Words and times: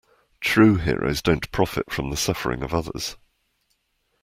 True 0.39 0.77
heroes 0.77 1.21
don't 1.21 1.51
profit 1.51 1.91
from 1.91 2.09
the 2.09 2.17
suffering 2.17 2.63
of 2.63 2.73
others. 2.73 3.17